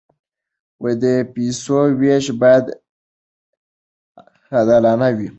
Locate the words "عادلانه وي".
4.55-5.29